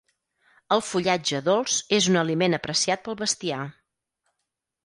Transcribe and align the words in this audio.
El 0.75 0.81
fullatge 0.85 1.41
dolç 1.49 1.75
és 1.99 2.09
un 2.13 2.19
aliment 2.23 2.59
apreciat 2.59 3.07
pel 3.09 3.19
bestiar. 3.23 3.63